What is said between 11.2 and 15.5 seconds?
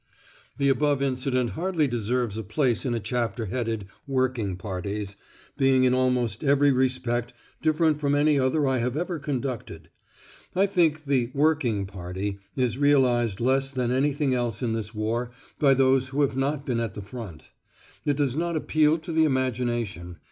"working party" is realised less than anything else in this war